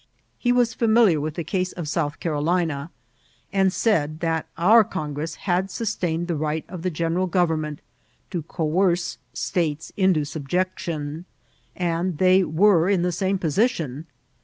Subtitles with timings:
[0.39, 2.89] He was £uniliar with the case of South Carolina,
[3.53, 7.77] and said that oar Congress had sustained the right of the general govermnent
[8.31, 11.25] to coerce states mto subjection,
[11.75, 14.05] and they were in the same positioii.